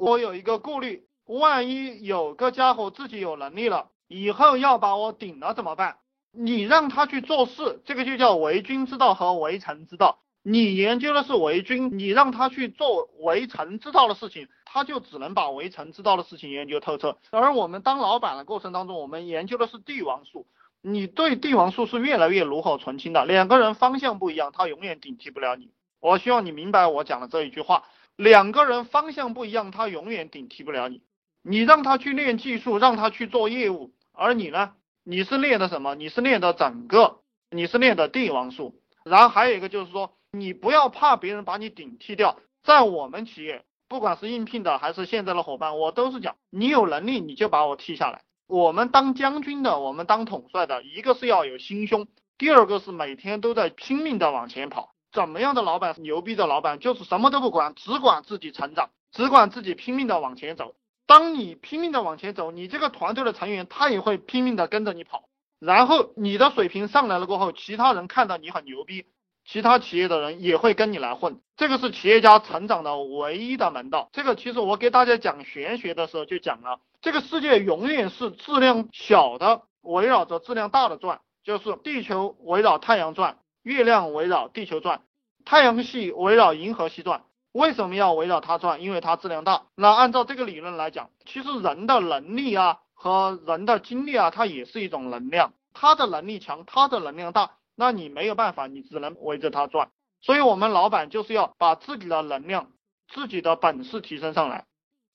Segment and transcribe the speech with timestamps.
[0.00, 5.98] 我有一个顾虑，万一有个家伙自己有能力了，以后要把我顶了怎么办？
[6.32, 10.20] 你让他去做事，这个就叫为君之道和为臣之道。
[10.42, 17.18] 你研究的是为君，你让他去做为臣之道的事情，他就只能把为臣之道的事情研究透彻。
[17.30, 20.46] 而我们当老板的过程当中，我们研究的是帝王术，
[20.80, 23.26] 你对帝王术是越来越炉火纯青的。
[23.26, 25.68] 两个人方向不一样，他永远顶替不了你。
[26.00, 27.84] 我希望你明白我讲的这一句话。
[28.16, 31.02] 两个人方向不一样，他永远顶替不了你。
[31.42, 34.74] 你让他去练技术，让他去做业务，而你呢？
[35.02, 35.94] 你是练的什么？
[35.94, 37.20] 你是练的整个，
[37.50, 38.80] 你是练的帝王术。
[39.04, 42.38] 然后还有一个就是说，你不要怕别人把你顶替掉。
[42.62, 48.22] 在我们企业，不管是应聘的还是现在的伙伴，我都是讲，你有能力你就把我替下来。
[48.46, 52.06] 我们当将军的，我们当统帅的，一个是要有心胸，
[52.36, 54.92] 第二个是每天都在拼命的往前跑。
[55.12, 60.74] 怎么样的老板牛逼的老板，就是什么都不管，只管自己成长，只管自己拼命的往前走。
[61.06, 65.24] 当你拼命的往前走，你这个团队的成员他也会拼命的跟着你跑。
[65.58, 69.06] 然后你的水平上来了过后，其他人看到你很牛逼，
[69.44, 71.40] 其他企业的人也会跟你来混。
[71.56, 74.08] 这个是企业家成长的唯一的门道。
[74.12, 83.36] 这个其实我给大家讲玄学的时候就讲了，这个世界永远是质量小的围绕着质量大的转，就是地球围绕太阳转。
[83.62, 85.02] 月亮围绕地球转，
[85.44, 87.24] 太阳系围绕银河系转。
[87.52, 88.80] 为什么要围绕它转？
[88.82, 89.62] 因为它质量大。
[89.74, 95.52] 那按照这个理论来讲，其实人的能力啊和人的精力啊，它也是一种能量。
[95.72, 99.90] 他的能力强，他的能量大，那你没有办法，你只能围着它转。
[100.20, 102.70] 所以，我们老板就是要把自己的能量、
[103.08, 104.64] 自己的本事提升上来。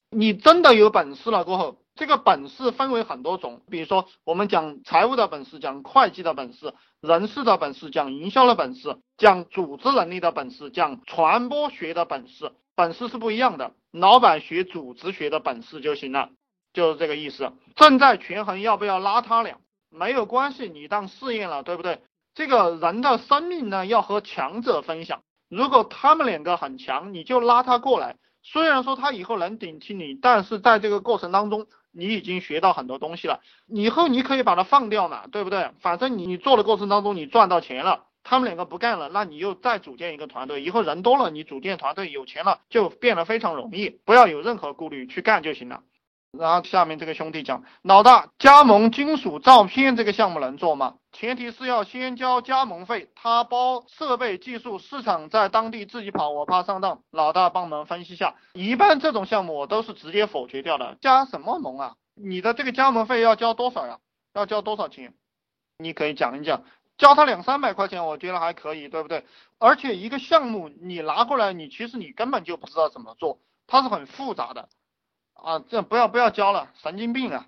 [0.09, 1.77] 你真的有本事了过后。
[1.95, 13.71] 这个本事分为很多种，比如说我们讲财务的本事，讲会计的本事，人事的本事，讲营销的本事，讲组织能力的本事，讲传播学的本事，本事是不一样的。
[13.93, 16.31] 老板学组织学的本事就行了，
[16.73, 17.53] 就是这个意思。
[17.77, 19.57] 正在权衡要不要拉他俩，
[19.89, 22.01] 没有关系，你当试验了，对不对？
[22.33, 25.21] 这个人的生命呢，要和强者分享。
[25.47, 28.17] 如果他们两个很强，你就拉他过来。
[28.43, 31.67] 虽然说他以后能顶替你，但是在这个过程当中。
[31.95, 35.71] 你已经学到很多东西了，以后你可以把它放掉嘛，对不对？
[35.79, 45.81] 反正你做的过程当中你赚到钱了，他们两个不干了，那你又再组建一个团队，以后人多了，你组建团队有钱了就变得非常容易，不要有任何顾虑去干就行了。
[46.39, 50.95] 然后下面这个兄弟讲，老大加盟金属照片这个项目能做吗？
[51.11, 57.01] 前提是要先交加盟费，他包设备、技术、市场在当地自己跑，我怕上当。
[57.11, 60.97] 老大帮忙分析下，一般这种项目我都是直接否决掉的。
[61.01, 61.95] 加什么盟啊？
[62.15, 63.99] 你的这个加盟费要交多少呀？
[64.33, 65.13] 要交多少钱？
[65.77, 66.63] 你可以讲一讲，
[66.97, 69.25] 交他两三百块钱，我觉得还可以，对不对？
[69.57, 74.67] 而且一个项目你拿过来，你其实你根本就不知道怎么做，它是很复杂的
[75.45, 75.63] 啊！
[75.69, 77.45] 这不要不要交了，神经病啊！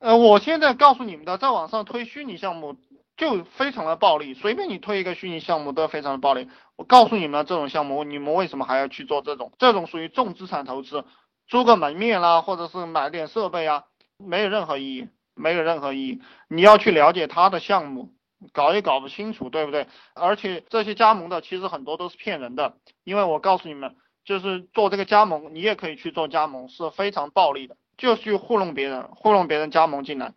[0.00, 2.76] 呃，我现在告诉你们的，在网上推虚拟项目
[3.16, 6.48] 就非常的暴利，随便你推一个虚拟项目都非常的暴利。
[6.74, 9.52] 我告诉你们，这种项目你们为什么还要去做这种？
[9.58, 11.04] 这种属于重资产投资，
[11.46, 13.84] 租个门面啦，或者是买点设备啊，
[14.18, 16.20] 没有任何意义，没有任何意义。
[16.48, 18.12] 你要去了解他的项目，
[18.52, 19.86] 搞也搞不清楚，对不对？
[20.14, 22.74] 而且这些加盟的其实很多都是骗人的，
[23.04, 27.76] 因为我告诉你们，就是做这个加盟，你也可以去做加盟，是非常暴利的。
[27.96, 30.32] 就去糊弄别人，糊弄别人加盟进来，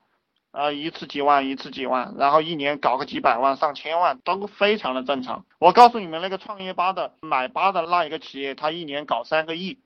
[0.52, 5.44] 呃，一次几万，一次几万，然后一年搞个几百万、上千万都非常的正常。
[5.58, 9.80] 我告诉你们，那个创业吧的买吧的那一个企业，他一年搞三个亿，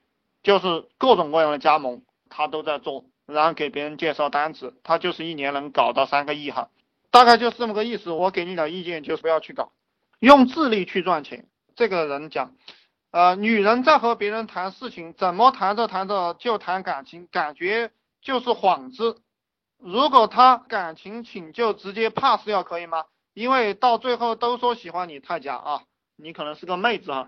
[0.44, 6.68] 就是各种各样的加盟，他都在做，然后给别人介绍单子，他就是一年能搞到三个亿哈，
[7.10, 8.12] 大概就是这么个意思。
[8.12, 9.72] 我给你的意见就是不要去搞，
[10.20, 11.46] 用智力去赚钱。
[11.76, 12.54] 这个人讲。
[13.12, 17.92] 呃，女人在和别人谈事情，怎么谈着谈着就谈感情，感觉
[18.22, 19.18] 就是幌子。
[19.78, 23.04] 如果他感情请就直接 pass 掉，可以吗？
[23.34, 25.82] 因为到最后都说喜欢你太假啊，
[26.16, 27.28] 你可能是个妹子哈。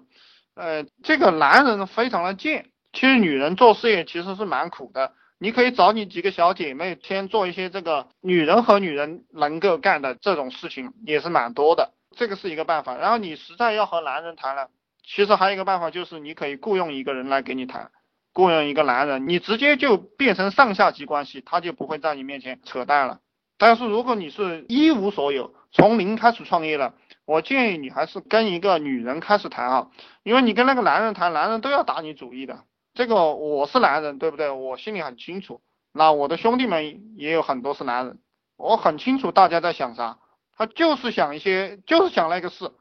[0.56, 5.14] 呃，这个男人非常的贱，其实女人做事业其实是蛮苦的。
[5.38, 11.92] 你可以找你几个小姐妹，先做一些这个女人和女人能够干的这种事情，也是蛮多的。
[12.16, 12.96] 这个是一个办法。
[12.96, 14.70] 然后你实在要和男人谈了。
[15.06, 17.92] 其实还有一个办法，就是你可以雇佣一个人来给你谈，
[18.34, 23.20] 雇佣一个男人，你直接就变成上下级关系，他就不会在你面前扯淡了。
[23.58, 26.94] 但是如果你是一无所有，从零开始创业的，
[27.26, 29.88] 我建议你还是跟一个女人开始谈啊，
[30.24, 32.64] 因为你跟那个男人谈，男人都要打你主意的。
[32.94, 34.50] 这个我是男人，对不对？
[34.50, 35.62] 我心里很清楚。
[35.92, 38.20] 那我的兄弟们也有很多是男人，
[38.58, 40.18] 我很清楚大家在想啥，
[40.56, 42.72] 他就是想一些，就是想那个事，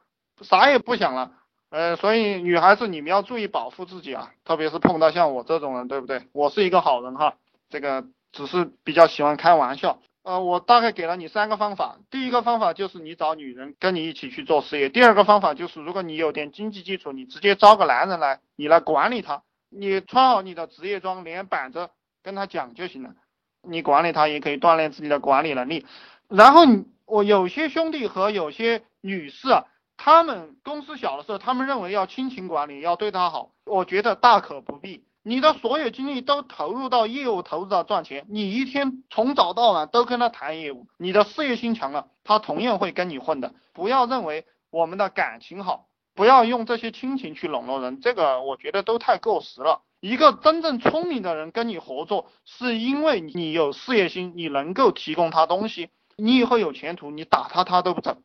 [0.41, 1.31] 啥也不想了。
[1.73, 6.27] 呃，所以女孩子你们要注意保护自己啊，特别是碰到像我这种人，对不对？
[6.31, 7.33] 我是一个好人哈，
[7.67, 9.97] 这个只是比较喜欢开玩笑。
[10.21, 19.41] 呃，我大概给了你三个方法，第一个方法就是你找女人跟你一起去做事业，第二个方法就是如果你有点经济基础，你直接招个男人来，你来管理他，
[19.71, 21.89] 你穿好你的职业装，脸板着
[22.21, 23.15] 跟他讲就行了，
[23.63, 25.87] 你管理他也可以锻炼自己的管理能力。
[26.29, 26.61] 然后
[27.07, 29.49] 我有些兄弟和有些女士，
[29.97, 35.05] 他们公司小的时候，他们认为要亲情管理，要对他好，我觉得大可不必。
[35.25, 43.53] 你的所有精力都投入到业务，投入到赚钱，你一天从早到晚都跟他谈业务，你的事业心强了，他同样会跟你混的。
[43.71, 49.81] 不要认为我们的感情好，不要用这些亲情去笼络人，这个我觉得都太过时了。
[50.01, 58.17] 一个真正聪明的人跟你合作，是因为你有事业心，你能够提供他东西，你以后有前途，你打他他都不走，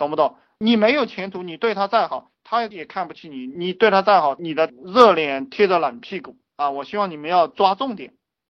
[0.00, 0.36] 懂不懂？
[0.58, 2.30] 你没有前途，你对他再好。
[2.42, 6.70] 他也看不起你，你对他再好，你的热脸贴着冷屁股啊！
[6.70, 8.14] 我希望你们要抓重点。